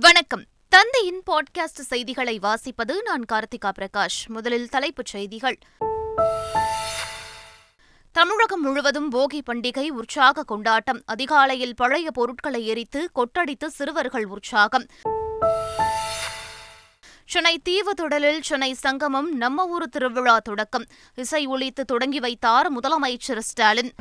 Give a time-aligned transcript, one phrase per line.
[0.00, 0.44] வணக்கம்.
[0.68, 4.26] தந்தையின் பாட்காஸ்ட் செய்திகளை வாசிப்பது நான் கார்த்திகா பிரகாஷ்.
[4.26, 5.58] முதலில் தலைப்புச் செய்திகள்.
[8.12, 11.02] தமிழகம் முழுவதும் போகி பண்டிகை உற்சாக கொண்டாட்டம்.
[11.06, 14.86] அதிகாலையில் பழைய பொருட்களை எரித்து கொட்டடித்து சிறுவர்கள் உற்சாகம்.
[17.26, 20.84] சென்னை தீவுத்திடலில் சென்னை சங்கமம் நம்ம ஊர் திருவிழா தொடக்கம்.
[21.14, 23.92] இசை ஒலித்து தொடங்கி வைத்தார் முதலமைச்சர் ஸ்டாலின்.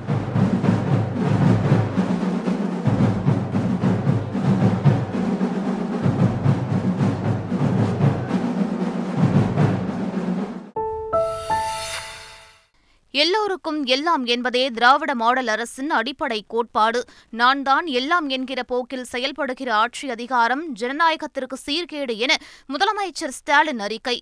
[13.19, 16.99] எல்லோருக்கும் எல்லாம் என்பதே திராவிட மாடல் அரசின் அடிப்படை கோட்பாடு.
[17.29, 22.35] நான் தான் எல்லாம் என்கிற போக்கில் செயல்படுகிற ஆட்சி அதிகாரம் ஜனநாயகத்திற்கு சீர்கேடு என
[22.73, 24.17] முதலமைச்சர் ஸ்டாலின் அறிக்கை.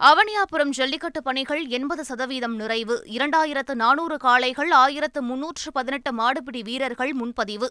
[0.00, 2.96] அவனியாபுரம் ஜல்லிக்கட்டு பணிகள் எண்பது சதவீதம் நிறைவு.
[3.18, 7.70] இரண்டாயிரத்து நானூறு காளைகள் ஆயிரத்து முன்னூற்று பதினெட்டு மாடுபிடி வீரர்கள் முன்பதிவு.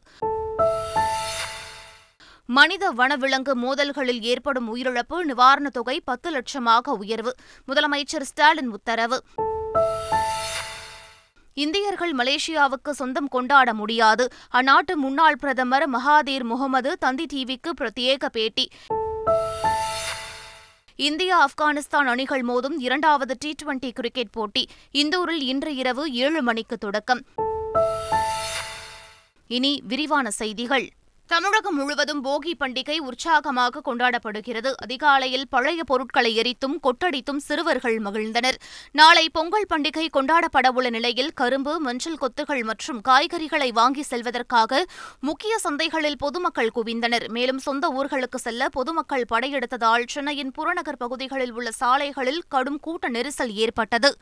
[2.51, 7.35] மனித வனவிலங்கு மோதல்களில் ஏற்படும் உயிரிழப்பு நிவாரணத் தொகை பத்து லட்சமாக உயர்வு.
[7.67, 9.23] முதலமைச்சர் ஸ்டாலின் உத்தரவு.
[11.53, 14.27] இந்தியர்கள் மலேசியாவுக்கு சொந்தம் கொண்டாட முடியாது.
[14.53, 18.69] அந்நாட்டு முன்னாள் பிரதமர் மகாதீர் முகமது தந்தி டிவிக்கு பிரத்யேக பேட்டி.
[20.95, 24.69] இந்தியா ஆப்கானிஸ்தான் அணிகள் மோதும் இரண்டாவது டி டுவெண்டி கிரிக்கெட் போட்டி.
[24.93, 27.23] இந்தூரில் இன்று இரவு ஏழு மணிக்கு தொடக்கம்.
[29.47, 30.89] இனி விரிவான செய்திகள்.
[31.31, 34.71] தமிழகம் முழுவதும் போகி பண்டிகை உற்சாகமாக கொண்டாடப்படுகிறது.
[34.75, 38.57] அதிகாலையில் பழைய பொருட்களை எரித்தும் கொட்டடித்தும் சிறுவர்கள் மகிழ்ந்தனர்.
[38.91, 44.85] நாளை பொங்கல் பண்டிகை கொண்டாடப்படவுள்ள நிலையில் கரும்பு மஞ்சள் கொத்துகள் மற்றும் காய்கறிகளை வாங்கி செல்வதற்காக
[45.19, 47.27] முக்கிய சந்தைகளில் பொதுமக்கள் குவிந்தனர்.
[47.29, 54.15] மேலும் சொந்த ஊர்களுக்கு செல்ல பொதுமக்கள் படையெடுத்ததால் சென்னையின் புறநகர் பகுதிகளில் உள்ள சாலைகளில் கடும் கூட்ட நெரிசல் ஏற்பட்டது.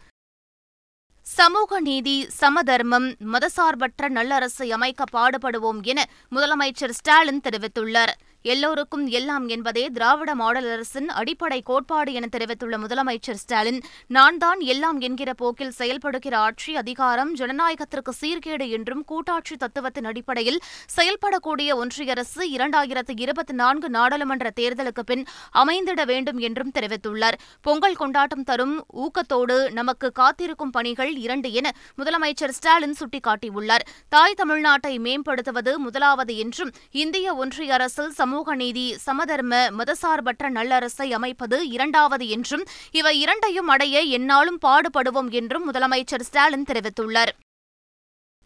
[1.36, 6.00] சமூக நீதி சமதர்மம் மதசார்பற்ற நல்லரசை அமைக்க பாடுபடுவோம் என
[6.36, 8.14] முதலமைச்சர் ஸ்டாலின் தெரிவித்துள்ளார்.
[8.46, 15.00] எல்லோருக்கும் எல்லாம் என்பதே திராவிட மாடல் அரசின் அடிப்படை கோட்பாடு என தெரிவித்துள்ள முதலமைச்சர் ஸ்டாலின் நான் தான் எல்லாம்
[15.00, 20.60] என்கிற போக்கில் செயல்படுகிற ஆட்சி அதிகாரம் ஜனநாயகத்திற்கு சீர்கேடு என்றும் கூட்டாட்சி தத்துவத்தின் அடிப்படையில்
[20.98, 27.38] செயல்படக்கூடிய ஒன்றிய அரசு இரண்டாயிரத்து இருபத்தி நான்கு நாடாளுமன்ற தேர்தலுக்கு பின் அமைந்திட வேண்டும் என்றும் தெரிவித்துள்ளார்.
[27.62, 33.86] பொங்கல் கொண்டாட்டம் தரும் ஊக்கத்தோடு நமக்கு காத்திருக்கும் பணிகள் இரண்டு என முதலமைச்சர் ஸ்டாலின் சுட்டிக்காட்டியுள்ளார்.
[34.10, 42.26] தாய் தமிழ்நாட்டை மேம்படுத்துவது முதலாவது என்றும் இந்திய ஒன்றிய அரசில் சமூக நீதி சமதர்ம மதசார்பற்ற நல்லரசை அமைப்பது இரண்டாவது
[42.36, 47.32] என்றும் இவை இரண்டையும் அடைய என்னாலும் பாடுபடுவோம் என்றும் முதலமைச்சர் ஸ்டாலின் தெரிவித்துள்ளார்.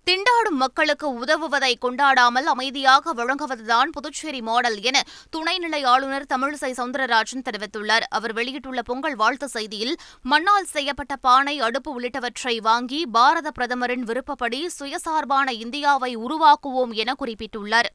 [0.08, 5.02] திண்டாடும் மக்களுக்கு உதவுவதை கொண்டாடாமல் அமைதியாக வழங்குவதுதான் புதுச்சேரி மாடல் என
[5.36, 8.06] துணைநிலை ஆளுநர் தமிழிசை சவுந்தரராஜன் தெரிவித்துள்ளார்.
[8.10, 9.96] அவர் வெளியிட்டுள்ள பொங்கல் வாழ்த்து செய்தியில்
[10.34, 17.92] மண்ணால் செய்யப்பட்ட பானை அடுப்பு உள்ளிட்டவற்றை வாங்கி பாரத பிரதமரின் விருப்பப்படி சுயசார்பான இந்தியாவை உருவாக்குவோம் என குறிப்பிட்டுள்ளார்.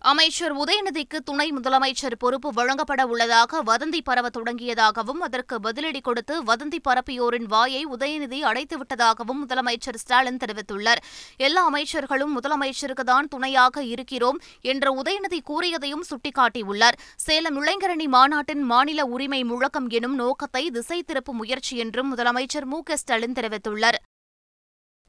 [0.00, 7.48] அமைச்சர் உதயநிதிக்கு துணை முதலமைச்சர் பொறுப்பு வழங்கப்பட உள்ளதாக வதந்தி பரவ தொடங்கியதாகவும் அதற்கு பதிலடி கொடுத்து வதந்தி பரப்பியோரின்
[7.54, 11.00] வாயை உதயநிதி அடைத்துவிட்டதாகவும் முதலமைச்சர் ஸ்டாலின் தெரிவித்துள்ளார்.
[11.36, 16.98] எல்லா அமைச்சர்களும் முதலமைச்சருக்கு தான் துணையாக இருக்கிறோம் என்ற உதயநிதி கூறியதையும் சுட்டிக்காட்டியுள்ளார்.
[17.16, 22.96] சேலம் இளைஞரணி மாநாட்டின் மாநில உரிமை முழக்கம் எனும் நோக்கத்தை திசை திருப்பும் முயற்சி என்றும் முதலமைச்சர் மு க
[22.96, 24.00] ஸ்டாலின் தெரிவித்துள்ளார்.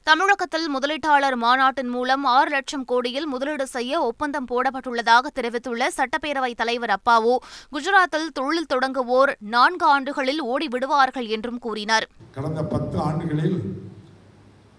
[0.04, 7.34] தமிழகத்தில் முதலீட்டாளர் மாநாட்டின் மூலம் ஆறு லட்சம் கோடியில் முதலீடு செய்ய ஒப்பந்தம் போடப்பட்டுள்ளதாக தெரிவித்துள்ள சட்டப்பேரவைத் தலைவர் அப்பாவு.
[7.72, 12.08] குஜராத்தில் தொழில் தொடங்குவோர் நான்கு ஆண்டுகளில் ஓடிவிடுவார்கள் என்றும் கூறினார்.
[12.32, 13.60] கடந்த பத்து ஆண்டுகளில்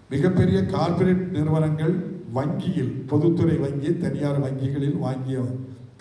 [0.09, 1.95] மிகப்பெரிய கார்ப்பரேட் நிறுவனங்கள்
[2.33, 5.39] வங்கியில் பொதுத்துறை வங்கி தனியார் வங்கிகளில் வாங்கிய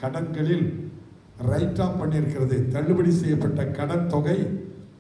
[0.03, 0.67] கடன்களில்
[1.51, 2.69] ரைட் ஆஃப் பண்ணியிருக்கிறது.
[2.69, 4.39] தள்ளுபடி செய்யப்பட்ட கடன் தொகை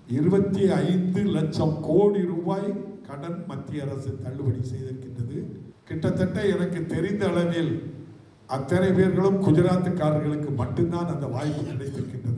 [0.08, 2.70] இருபத்தி ஐந்து லட்சம் கோடி ரூபாய்
[3.10, 5.38] கடன் மத்திய அரசு தள்ளுபடி செய்திருக்கின்றது.
[5.88, 7.72] கிட்டத்தட்ட எனக்கு தெரிந்த அளவில்
[8.56, 12.29] அத்தனை பேர்களும் குஜராத்துக்காரர்களுக்கு மட்டும்தான் அந்த வாய்ப்பு கிடைத்திருக்கின்றது.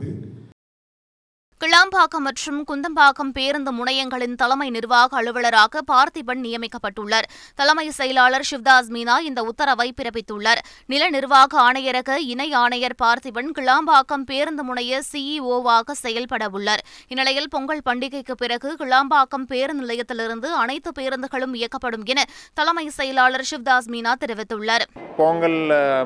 [1.63, 7.27] கிளாம்பாக்கம் மற்றும் குந்தம்பாக்கம் பேருந்து முனையங்களின் தலைமை நிர்வாக அலுவலராக பார்த்திபன் நியமிக்கப்பட்டுள்ளார்.
[7.55, 10.61] தலைமை செயலாளர் சிவ்தாஸ் மீனா இந்த உத்தரவை பிறப்பித்துள்ளார்.
[10.85, 16.83] நில நிர்வாக ஆணையரக இணை ஆணையர் பார்த்திபன் கிளாம்பாக்கம் பேருந்து முனைய சிஇஓவாக செயல்பட உள்ளார்.
[17.07, 22.23] இந்நிலையில் பொங்கல் பண்டிகைக்கு பிறகு கிளாம்பாக்கம் பேருந்து நிலையத்திலிருந்து அனைத்து பேருந்துகளும் இயக்கப்படும் என
[22.53, 24.87] தலைமை செயலாளர் சிவ்தாஸ் மீனா தெரிவித்துள்ளார்.
[25.17, 25.59] பொங்கல்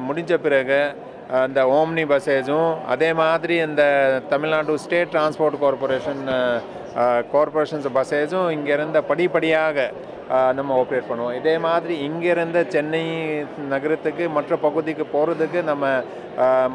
[0.08, 0.82] முடிஞ்ச பிறகு
[1.48, 3.84] இந்த ஓம்னி பஸ்ஸேஜும் அதே மாதிரி இந்த
[4.34, 6.22] Tamil Nadu state transport corporation
[7.34, 9.88] corporations பஸ்ஸேஜும் இங்கேருந்து படிப்படியாக
[10.58, 11.36] நம்ம ஆப்ரேட் பண்ணுவோம்.
[11.40, 13.04] இதே மாதிரி இங்கேருந்து சென்னை
[13.74, 15.86] நகரத்துக்கு மற்ற பகுதிக்கு போகிறதுக்கு நம்ம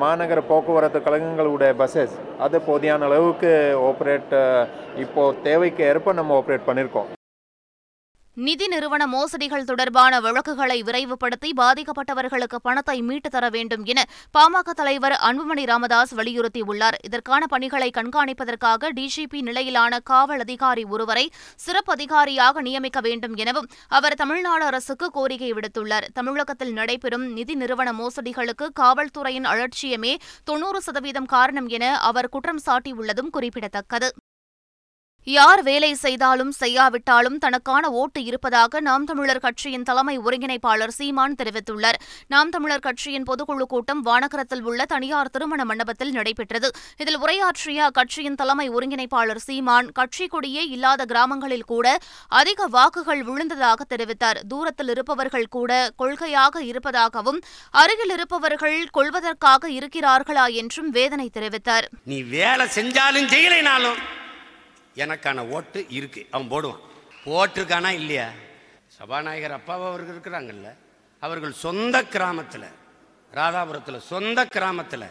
[0.04, 2.14] மாநகர போக்குவரத்து கழகங்களுடைய பஸ்ஸஸ்
[2.46, 3.52] அது போதியான அளவுக்கு
[3.90, 4.36] ஆப்ரேட்
[5.06, 7.10] இப்போது தேவைக்கு ஏற்ப நம்ம ஆப்ரேட் பண்ணியிருக்கோம்
[8.34, 14.04] நிதி நிறுவன மோசடிகள் தொடர்பான வழக்குகளை விரைவுபடுத்தி பாதிக்கப்பட்டவர்களுக்கு பணத்தை மீட்டுத் தர வேண்டும் என
[14.38, 16.92] பாமக தலைவர் அன்புமணி ராமதாஸ் வலியுறுத்தியுள்ளார்.
[17.04, 24.64] இதற்கான பணிகளை கண்காணிப்பதற்காக டிஜிபி நிலையிலான காவல் அதிகாரி ஒருவரை சிறப்பு அதிகாரியாக நியமிக்க வேண்டும் எனவும் அவர் தமிழ்நாடு
[24.64, 26.06] அரசுக்கு கோரிக்கை விடுத்துள்ளார்.
[26.12, 34.12] தமிழகத்தில் நடைபெறும் நிதி நிறுவன மோசடிகளுக்கு காவல்துறையின் அலட்சியமே தொன்னூறு சதவீதம் காரணம் என அவர் குற்றம் சாட்டியுள்ளதும் குறிப்பிடத்தக்கது.
[35.24, 41.98] யார் வேலை செய்தாலும் செய்யாவிட்டாலும் தனக்கான ஓட்டு இருப்பதாக நாம் தமிழர் கட்சியின் தலைமை ஒருங்கிணைப்பாளர் சீமான் தெரிவித்துள்ளார்.
[42.26, 46.70] நாம் தமிழர் கட்சியின் பொதுக்குழு கூட்டம் வானகரத்தில் உள்ள தனியார் திருமண மண்டபத்தில் நடைபெற்றது.
[46.96, 51.98] இதில் உரையாற்றிய அக்கட்சியின் தலைமை ஒருங்கிணைப்பாளர் சீமான் கட்சி கொடியே இல்லாத கிராமங்களில் கூட
[52.28, 54.40] அதிக வாக்குகள் விழுந்ததாக தெரிவித்தார்.
[54.48, 57.40] தூரத்தில் இருப்பவர்கள் கூட கொள்கையாக இருப்பதாகவும்
[57.70, 61.88] அருகில் இருப்பவர்கள் கொள்வதற்காக இருக்கிறார்களா என்றும் வேதனை தெரிவித்தார்.
[62.04, 64.00] நீ வேலை செஞ்சாலும் செய்யலைனாலும்
[64.94, 66.26] எனக்கான ஓட்டு இருக்கு.
[66.30, 66.80] அவன் போடுவான்.
[67.24, 68.28] ஓட்டுருக்கானா இல்லையா?
[68.86, 70.76] சபாநாயகர் அப்பாவை அவர்கள் இருக்கிறாங்கல்ல.
[71.20, 72.80] அவர்கள் சொந்த கிராமத்தில்
[73.34, 75.06] ராதாபுரத்தில் சொந்த கிராமத்தில்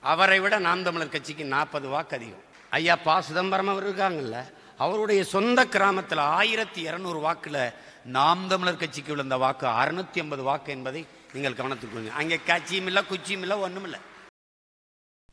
[0.00, 2.42] அவரை விட நாம் தமிழர் கட்சிக்கு நாற்பது வாக்கு அதிகம்.
[2.70, 3.20] ஐயா பா.
[3.20, 4.52] சிதம்பரம் அவர் இருக்காங்கல்ல.
[4.78, 7.72] அவருடைய சொந்த கிராமத்தில் ஆயிரத்தி இரநூறு வாக்கில்
[8.04, 13.40] நாம் தமிழர் கட்சிக்கு விழுந்த வாக்கு அறுநூத்தி ஐம்பது வாக்கு என்பதை நீங்கள் கவனத்துக்கு அங்கே கட்சியும் இல்லை குச்சியும்
[13.40, 13.98] இல்லை ஒன்றும் இல்லை.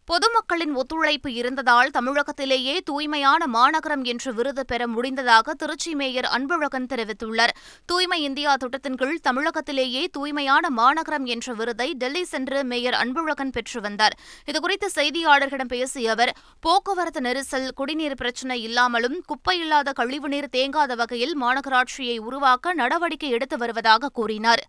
[0.10, 7.54] பொதுமக்களின் ஒத்துழைப்பு இருந்ததால் தமிழகத்திலேயே தூய்மையான மாநகரம் என்ற விருது பெற முடிந்ததாக திருச்சி மேயர் அன்பழகன் தெரிவித்துள்ளார்.
[7.86, 14.16] தூய்மை இந்தியா திட்டத்தின் கீழ் தமிழகத்திலேயே தூய்மையான மாநகரம் என்ற விருதை டெல்லி சென்று மேயர் அன்பழகன் பெற்று வந்தார்.
[14.46, 22.18] இதுகுறித்து செய்தியாளர்களிடம் பேசிய அவர் போக்குவரத்து நெரிசல் குடிநீர் பிரச்சினை இல்லாமலும் குப்பை இல்லாத கழிவுநீர் தேங்காத வகையில் மாநகராட்சியை
[22.30, 24.64] உருவாக்க நடவடிக்கை எடுத்து வருவதாக கூறினார்.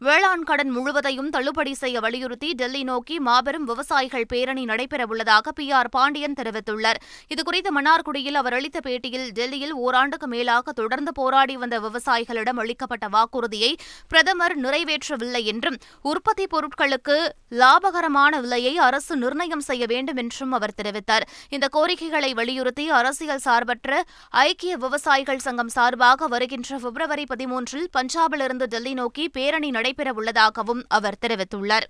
[0.00, 6.34] வேளாண் கடன் முழுவதையும் தள்ளுபடி செய்ய வலியுறுத்தி டெல்லி நோக்கி மாபெரும் விவசாயிகள் பேரணி நடைபெறவுள்ளதாக பி ஆர் பாண்டியன்
[6.40, 6.98] தெரிவித்துள்ளார்.
[7.34, 13.76] இதுகுறித்து மன்னார்குடியில் அவர் அளித்த பேட்டியில் டெல்லியில் ஓராண்டுக்கு மேலாக தொடர்ந்து போராடி வந்த விவசாயிகளிடம் அளிக்கப்பட்ட வாக்குறுதியை
[14.08, 17.16] பிரதமர் நிறைவேற்றவில்லை என்றும் உற்பத்தி பொருட்களுக்கு
[17.50, 21.26] லாபகரமான விலையை அரசு நிர்ணயம் செய்ய வேண்டும் என்றும் அவர் தெரிவித்தார்.
[21.48, 29.28] இந்த கோரிக்கைகளை வலியுறுத்தி அரசியல் சார்பற்ற ஐக்கிய விவசாயிகள் சங்கம் சார்பாக வருகின்ற பிப்ரவரி பதிமூன்றில் பஞ்சாபிலிருந்து டெல்லி நோக்கி
[29.28, 31.82] பேரணி நடைபெறவுள்ளதாகவும் அவர் தெரிவித்துள்ளார்.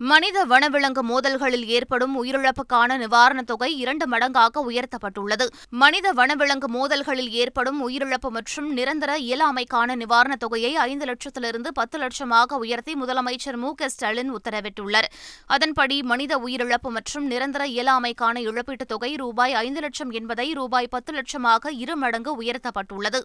[0.00, 5.46] மனித வனவிலங்கு மோதல்களில் ஏற்படும் உயிரிழப்புக்கான நிவாரணத் தொகை இரண்டு மடங்காக உயர்த்தப்பட்டுள்ளது.
[5.70, 12.94] மனித வனவிலங்கு மோதல்களில் ஏற்படும் உயிரிழப்பு மற்றும் நிரந்தர இயலாமைக்கான நிவாரணத் தொகையை ஐந்து லட்சத்திலிருந்து பத்து லட்சமாக உயர்த்தி
[12.94, 15.08] முதலமைச்சர் மு க ஸ்டாலின் உத்தரவிட்டுள்ளார்.
[15.46, 21.68] அதன்படி மனித உயிரிழப்பு மற்றும் நிரந்தர இயலாமைக்கான இழப்பீட்டுத் தொகை ரூபாய் ஐந்து லட்சம் என்பதை ரூபாய் பத்து லட்சமாக
[21.72, 23.20] இரு மடங்கு உயர்த்தப்பட்டுள்ளது.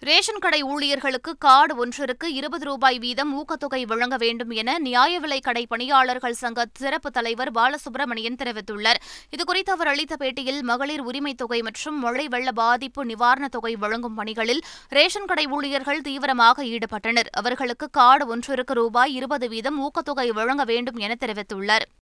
[0.00, 5.66] ரேஷன் கடை ஊழியர்களுக்கு கார்டு ஒன்றிற்கு இருபது ரூபாய் வீதம் ஊக்கத்தொகை வழங்க வேண்டும் என நியாய விலை கடை
[5.66, 8.94] பணியாளர்கள் சங்க சிறப்பு தலைவர் பாலசுப்ரமணியன் தெரிவித்துள்ளார்.
[9.36, 14.60] இதுகுறித்து அவர் அளித்த பேட்டியில் மகளிர் உரிமைத் தொகை மற்றும் மழை வெள்ள பாதிப்பு நிவாரணத் தொகை வழங்கும் பணிகளில்
[14.88, 17.26] ரேஷன் கடை ஊழியர்கள் தீவிரமாக ஈடுபட்டனர்.
[17.32, 21.95] அவர்களுக்கு கார்டு ஒன்றிற்கு ரூபாய் இருபது வீதம் ஊக்கத்தொகை வழங்க வேண்டும் என தெரிவித்துள்ளார்.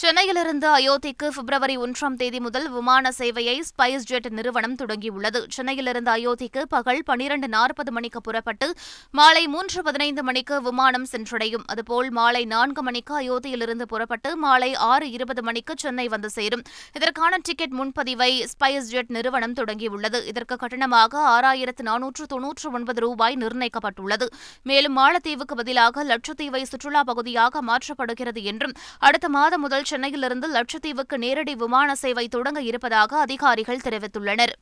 [0.00, 5.40] சென்னையிலிருந்து அயோத்திக்கு பிப்ரவரி ஒன்றாம் தேதி முதல் விமான சேவையை ஸ்பைஸ் ஜெட் நிறுவனம் தொடங்கியுள்ளது.
[5.54, 8.66] சென்னையிலிருந்து அயோத்திக்கு பகல் பனிரண்டு நாற்பது மணிக்கு புறப்பட்டு
[9.18, 11.64] மாலை மூன்று பதினைந்து மணிக்கு விமானம் சென்றடையும்.
[11.74, 16.64] அதுபோல் மாலை நான்கு மணிக்கு அயோத்தியிலிருந்து புறப்பட்டு மாலை ஆறு இருபது மணிக்கு சென்னை வந்து சேரும்.
[16.98, 20.20] இதற்கான டிக்கெட் முன்பதிவை ஸ்பைஸ் ஜெட் நிறுவனம் தொடங்கியுள்ளது.
[20.32, 24.28] இதற்கு கட்டணமாக ஆறாயிரத்து நானூற்று தொன்னூற்று ஒன்பது ரூபாய் நிர்ணயிக்கப்பட்டுள்ளது.
[24.62, 31.88] மேலும் மாலத்தீவுக்கு பதிலாக லட்சத்தீவை சுற்றுலா பகுதியாக மாற்றப்படுகிறது என்றும் அடுத்த மாதம் முதல் சென்னையிலிருந்து லட்சத்தீவுக்கு நேரடி விமான
[31.94, 34.54] சேவை தொடங்க இருப்பதாக அதிகாரிகள் தெரிவித்துள்ளனர்.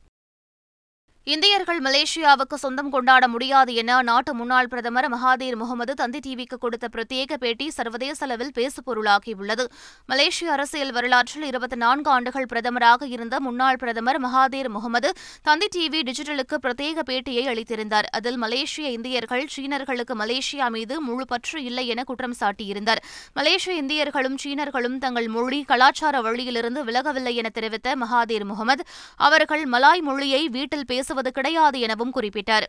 [1.33, 7.37] இந்தியர்கள் மலேசியாவுக்கு சொந்தம் கொண்டாட முடியாது என அந்நாட்டு முன்னாள் பிரதமர் மகாதீர் முகமது தந்தி டிவிக்கு கொடுத்த பிரத்யேக
[7.43, 9.63] பேட்டி சர்வதேச அளவில் பேசுபொருளாகியுள்ளது.
[10.11, 16.59] மலேசிய அரசியல் வரலாற்றில் இருபத்தி நான்கு ஆண்டுகள் பிரதமராக இருந்த முன்னாள் பிரதமர் மகாதீர் முகமது தந்தி டிவி டிஜிட்டலுக்கு
[16.65, 18.09] பிரத்யேக பேட்டியை அளித்திருந்தார்.
[18.19, 23.03] அதில் மலேசிய இந்தியர்கள் சீனர்களுக்கு மலேசியா மீது முழு பற்று இல்லை என குற்றம் சாட்டியிருந்தார்.
[23.33, 28.85] மலேசிய இந்தியர்களும் சீனர்களும் தங்கள் மொழி கலாச்சார வழியிலிருந்து விலகவில்லை என தெரிவித்த மகாதீர் முகமது
[29.29, 32.65] அவர்கள் மலாய் மொழியை வீட்டில் பேச பேசுவது கிடையாது எனவும் குறிப்பிட்டார்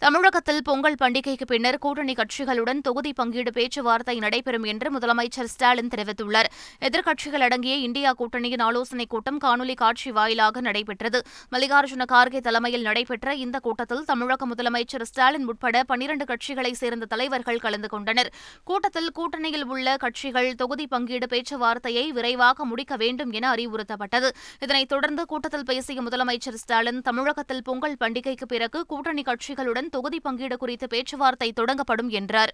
[0.00, 6.44] தமிழகத்தில் பொங்கல் பண்டிகைக்கு பின்னர் கூட்டணி கட்சிகளுடன் தொகுதி பங்கீடு பேச்சுவார்த்தை நடைபெறும் என்று முதலமைச்சர் ஸ்டாலின் தெரிவித்துள்ளார்.
[6.80, 11.22] எதிர்க்கட்சிகள் அடங்கிய இந்தியா கூட்டணியின் ஆலோசனைக் கூட்டம் காணொலி காட்சி வாயிலாக நடைபெற்றது.
[11.52, 17.88] மல்லிகார்ஜுன கார்கே தலைமையில் நடைபெற்ற இந்த கூட்டத்தில் தமிழக முதலமைச்சர் ஸ்டாலின் உட்பட பனிரண்டு கட்சிகளைச் சேர்ந்த தலைவர்கள் கலந்து
[17.88, 18.32] கொண்டனர்.
[18.64, 24.30] கூட்டத்தில் கூட்டணியில் உள்ள கட்சிகள் தொகுதி பங்கீடு பேச்சுவார்த்தையை விரைவாக முடிக்க வேண்டும் என அறிவுறுத்தப்பட்டது.
[24.60, 30.86] இதனைத் தொடர்ந்து கூட்டத்தில் பேசிய முதலமைச்சர் ஸ்டாலின் தமிழகத்தில் பொங்கல் பண்டிகைக்கு பிறகு கூட்டணி கட்சிகளுடன் தொகுதி பங்கீடு குறித்து
[30.86, 32.52] பேச்சுவார்த்தை தொடங்கப்படும் என்றார்.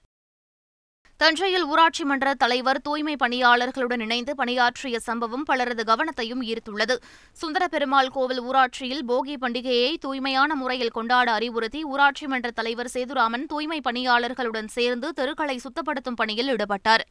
[1.21, 6.97] தஞ்சையில் ஊராட்சி மன்ற தலைவர் தூய்மை பணியாளர்களுடன் இணைந்து பணியாற்றிய சம்பவம் பலரது கவனத்தையும் ஈர்த்துள்ளது.
[7.43, 14.73] சுந்தரபெருமாள் கோவில் ஊராட்சியில் போகி பண்டிகையை தூய்மையான முறையில் கொண்டாட அறிவுறுத்தி ஊராட்சி மன்ற தலைவர் சேதுராமன் தூய்மை பணியாளர்களுடன்
[14.77, 17.07] சேர்ந்து தெருக்களை சுத்தப்படுத்தும் பணியில் ஈடுபட்டார்.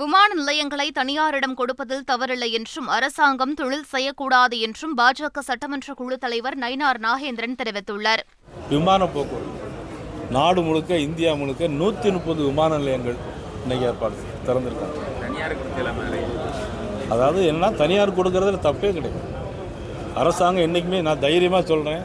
[0.00, 7.00] விமான நிலையங்களை தனியாரிடம் கொடுப்பதில் தவறில்லை என்றும் அரசாங்கம் தொழில் செய்யக்கூடாது என்றும் பாஜக சட்டமன்ற குழு தலைவர் நயினார்
[7.06, 8.22] நாகேந்திரன் தெரிவித்துள்ளார்.
[8.70, 9.58] விமான போக்குவரத்து.
[10.36, 13.18] நாடு முழுக்க இந்தியா முழுக்க நூற்றி முப்பது விமான நிலையங்கள்
[13.64, 14.96] இன்னைக்கு ஏற்பாடு திறந்திருக்காங்க.
[17.14, 19.20] அதாவது என்ன தனியார் கொடுக்கறதுல தப்பே கிடையாது.
[20.22, 22.02] அரசாங்கம் என்றைக்குமே நான் தைரியமாக சொல்கிறேன்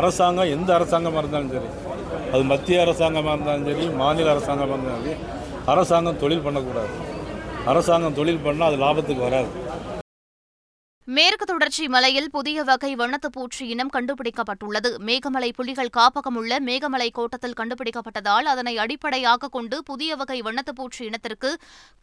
[0.00, 1.70] அரசாங்கம் எந்த அரசாங்கமாக இருந்தாலும் சரி
[2.34, 5.16] அது மத்திய அரசாங்கமாக இருந்தாலும் சரி மாநில அரசாங்கமாக இருந்தாலும் சரி
[5.66, 6.90] அரசாங்கம் தொழில் பண்ணக்கூடாது.
[7.66, 9.50] அரசாங்கம் தொழில் பண்ணால் அது லாபத்துக்கு வராது.
[11.08, 14.90] மேற்கு தொடர்ச்சி மலையில் புதிய வகை வண்ணத்து பூச்சி இனம் கண்டுபிடிக்கப்பட்டுள்ளது.
[15.08, 21.56] மேகமலை புலிகள் காப்பகம் உள்ள மேகமலை கோட்டத்தில் கண்டுபிடிக்கப்பட்டதால் அதனை அடிப்படையாக கொண்டு புதிய வகை வண்ணத்து பூச்சி இனத்திற்கு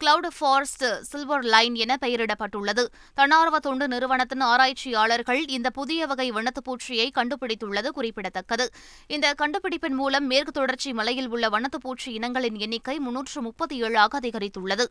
[0.04, 2.86] கிளவுட் ஃபாரஸ்ட் சில்வர் லைன் என பெயரிடப்பட்டுள்ளது.
[3.14, 8.68] தன்னார்வ தொண்டு நிறுவனத்தின் ஆராய்ச்சியாளர்கள் இந்த புதிய வகை வண்ணத்து பூச்சியை கண்டுபிடித்துள்ளது குறிப்பிடத்தக்கது.
[9.06, 14.86] இந்த கண்டுபிடிப்பின் மூலம் மேற்கு தொடர்ச்சி மலையில் உள்ள வண்ணத்து பூச்சி இனங்களின் எண்ணிக்கை முன்னூற்று முப்பத்தி ஏழாக அதிகரித்துள்ளது.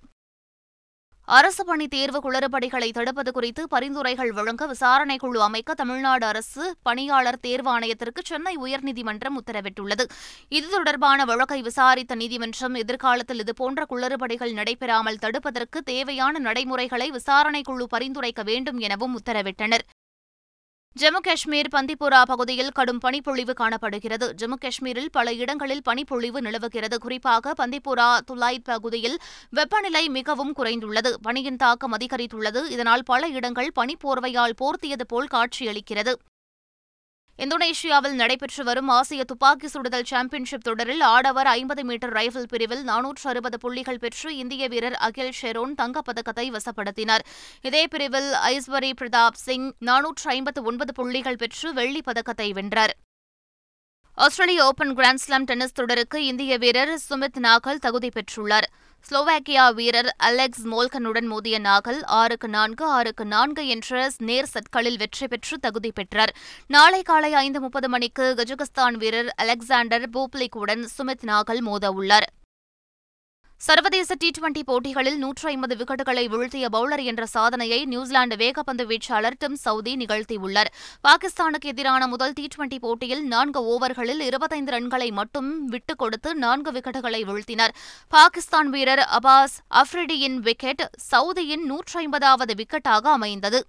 [1.27, 8.21] அரசு பணி தேர்வு குளறுபடிகளை தடுப்பது குறித்து பரிந்துரைகள் வழங்க விசாரணை குழு அமைக்க தமிழ்நாடு அரசு பணியாளர் தேர்வாணையத்திற்கு
[8.23, 10.05] சென்னை உயர்நீதிமன்றம் உத்தரவிட்டுள்ளது.
[10.49, 18.43] இது தொடர்பான வழக்கை விசாரித்த நீதிமன்றம் எதிர்காலத்தில் இதுபோன்ற குளறுபடிகள் நடைபெறாமல் தடுப்பதற்கு தேவையான நடைமுறைகளை விசாரணை குழு பரிந்துரைக்க
[18.43, 19.85] வேண்டும் எனவும் உத்தரவிட்டனர்.
[20.99, 24.33] ஜம்மு காஷ்மீர் பந்திபோரா பகுதியில் கடும் பனிப்பொழிவு காணப்படுகிறது.
[24.41, 26.97] ஜம்மு காஷ்மீரில் பல இடங்களில் பனிப்பொழிவு நிலவுகிறது.
[26.99, 29.17] குறிப்பாக பந்திபோரா துலாய் பகுதியில்
[29.49, 31.13] வெப்பநிலை மிகவும் குறைந்துள்ளது.
[31.21, 32.69] பனியின் தாக்கம் அதிகரித்துள்ளது.
[32.69, 36.13] இதனால் பல இடங்கள் பனிப்போர்வையால் போர்த்தியது போல் காட்சியளிக்கிறது.
[37.37, 43.59] இந்தோனேஷியாவில் நடைபெற்று வரும் ஆசிய துப்பாக்கி சுடுதல் சாம்பியன்ஷிப் தொடரில் ஆடவர் ஐம்பது மீட்டர் ரைபிள் பிரிவில் நானூற்று அறுபது
[43.59, 47.19] புள்ளிகள் பெற்று இந்திய வீரர் அகில் ஷெரோன் தங்கப்பதக்கத்தை வசப்படுத்தினார்.
[47.61, 52.97] இதே பிரிவில் ஐஸ்வரி பிரதாப் சிங் நானூற்று ஐம்பத்து ஒன்பது புள்ளிகள் பெற்று வெள்ளிப் பதக்கத்தை வென்றார்.
[54.15, 58.69] ஆஸ்திரேலிய ஓபன் கிராண்ட்ஸ்லாம் டென்னிஸ் தொடருக்கு இந்திய வீரர் சுமித் நாகல் தகுதி பெற்றுள்ளார்.
[59.09, 65.57] ஸ்லோவாக்கியா வீரர் அலெக்ஸ் மோல்கனுடன் மோதிய நாகல் ஆறுக்கு நான்கு ஆறுக்கு நான்கு என்ற நேர் செட்களில் வெற்றி பெற்று
[65.57, 66.33] தகுதி பெற்றார்.
[66.67, 72.27] நாளை காலை ஐந்து முப்பது மணிக்கு கஜகஸ்தான் வீரர் அலெக்சாண்டர் பூப்ளிக்குடன் சுமித் நாகல் மோத உள்ளார்.
[73.57, 79.55] சர்வதேச டி டுவெண்டி போட்டிகளில் நூற்று ஐம்பது விக்கெட்டுகளை வீழ்த்திய பவுலர் என்ற சாதனையை நியூசிலாந்து வேகப்பந்து வீச்சாளர் டிம்
[79.55, 80.69] சவுதி நிகழ்த்தியுள்ளார்.
[81.07, 87.21] பாகிஸ்தானுக்கு எதிரான முதல் டி டுவெண்டி போட்டியில் நான்கு ஓவர்களில் இருபத்தைந்து ரன்களை மட்டும் விட்டுக் கொடுத்து நான்கு விக்கெட்டுகளை
[87.23, 87.75] வீழ்த்தினார்.
[88.09, 93.65] பாகிஸ்தான் வீரர் அபாஸ் அஃப்ரிடியின் விக்கெட் சவுதியின் நூற்று ஐம்பதாவது விக்கெட்டாக அமைந்தது.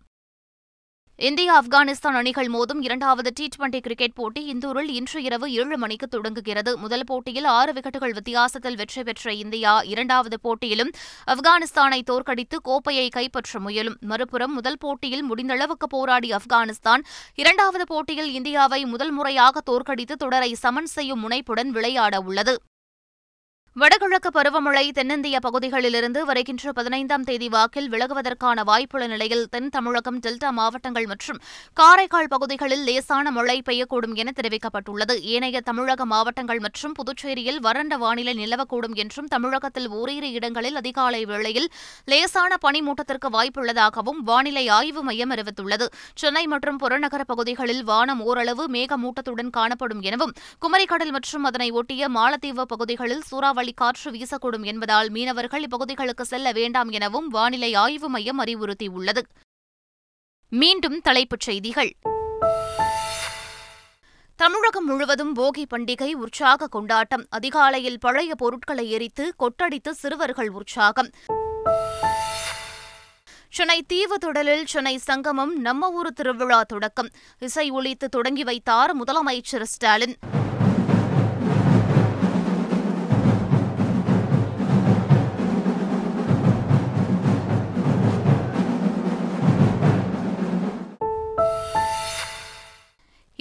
[1.18, 6.76] இந்தியா ஆப்கானிஸ்தான் அணிகள் மோதும் இரண்டாவது டி டுவெண்டி கிரிக்கெட் போட்டி இந்தூரில் இன்று இரவு ஏழு மணிக்கு தொடங்குகிறது.
[6.76, 10.90] முதல் போட்டியில் ஆறு விக்கெட்டுகள் வித்தியாசத்தில் வெற்றி பெற்ற இந்தியா இரண்டாவது போட்டியிலும்
[11.26, 13.96] ஆப்கானிஸ்தானை தோற்கடித்து கோப்பையை கைப்பற்ற முயலும்.
[14.00, 17.04] மறுபுறம் முதல் போட்டியில் முடிந்தளவுக்கு போராடிய ஆப்கானிஸ்தான்
[17.34, 22.56] இரண்டாவது போட்டியில் இந்தியாவை முதல் முறையாக தோற்கடித்து தொடரை சமன் செய்யும் முனைப்புடன் விளையாட உள்ளது.
[23.76, 31.06] வடகிழக்கு பருவமழை தென்னிந்திய பகுதிகளிலிருந்து வருகின்ற பதினைந்தாம் தேதி வாக்கில் விலகுவதற்கான வாய்ப்புள்ள நிலையில் தென் தமிழகம் டெல்டா மாவட்டங்கள்
[31.12, 31.40] மற்றும்
[31.80, 35.14] காரைக்கால் பகுதிகளில் லேசான மழை பெய்யக்கூடும் என தெரிவிக்கப்பட்டுள்ளது.
[35.32, 41.68] ஏனைய தமிழக மாவட்டங்கள் மற்றும் புதுச்சேரியில் வறண்ட வானிலை நிலவக்கூடும் என்றும் தமிழகத்தில் ஓரிரு இடங்களில் அதிகாலை வேளையில்
[42.14, 45.88] லேசான பனிமூட்டத்திற்கு வாய்ப்புள்ளதாகவும் வானிலை ஆய்வு மையம் அறிவித்துள்ளது.
[46.22, 53.28] சென்னை மற்றும் புறநகர பகுதிகளில் வானம் ஓரளவு மேகமூட்டத்துடன் காணப்படும் எனவும் குமரிக்கடல் மற்றும் அதனை ஒட்டிய மாலத்தீவு பகுதிகளில்
[53.32, 59.22] சூறாவளி சூறாவளி காற்று வீசக்கூடும் என்பதால் மீனவர்கள் இப்பகுதிகளுக்கு செல்ல வேண்டாம் எனவும் வானிலை ஆய்வு மையம் அறிவுறுத்தியுள்ளது.
[60.48, 61.96] மீண்டும் தலைப்புச் செய்திகள்.
[64.36, 67.26] தமிழகம் முழுவதும் போகி பண்டிகை உற்சாக கொண்டாட்டம்.
[67.28, 71.10] அதிகாலையில் பழைய பொருட்களை எரித்து கொட்டடித்து சிறுவர்கள் உற்சாகம்.
[73.50, 77.10] சென்னை தீவு தொடலில் சென்னை சங்கமம் நம்ம ஊர் திருவிழா தொடக்கம்.
[77.38, 80.16] இசை ஒழித்து தொடங்கி வைத்தார் முதலமைச்சர் ஸ்டாலின்.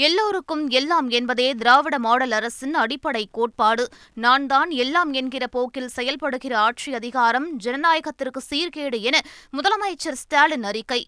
[0.03, 3.83] எல்லோருக்கும் எல்லாம் என்பதே திராவிட மாடல் அரசின் அடிப்படை கோட்பாடு.
[4.13, 9.15] நான் தான் எல்லாம் என்கிற போக்கில் செயல்படுகிற ஆட்சி அதிகாரம் ஜனநாயகத்திற்கு சீர்கேடு என
[9.57, 11.01] முதலமைச்சர் ஸ்டாலின் அறிக்கை.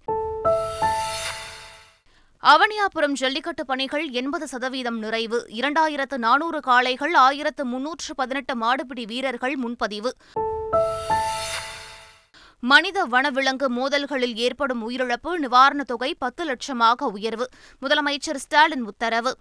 [2.43, 5.39] அவனியாபுரம் ஜல்லிக்கட்டு பணிகள் எண்பது சதவீதம் நிறைவு.
[5.61, 10.13] இரண்டாயிரத்து நானூறு காளைகள் ஆயிரத்து முன்னூற்று பதினெட்டு மாடுபிடி வீரர்கள் முன்பதிவு.
[12.65, 17.49] மனித வனவிலங்கு மோதல்களில் ஏற்படும் உயிரிழப்பு நிவாரணத் தொகை பத்து லட்சமாக உயர்வு.
[17.81, 19.37] முதலமைச்சர் ஸ்டாலின் உத்தரவு.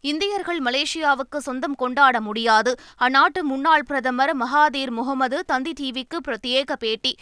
[0.00, 2.74] இந்தியர்கள் மலேசியாவுக்கு சொந்தம் கொண்டாட முடியாது.
[3.00, 7.16] அந்நாட்டு முன்னாள் பிரதமர் மகாதீர் முகமது தந்தி டிவிக்கு பிரத்யேக பேட்டி.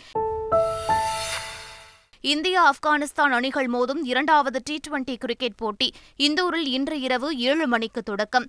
[2.21, 5.95] இந்தியா ஆப்கானிஸ்தான் அணிகள் மோதும் இரண்டாவது டி டுவெண்டி கிரிக்கெட் போட்டி.
[6.19, 8.49] இந்தூரில் இன்று இரவு ஏழு மணிக்கு தொடக்கம்.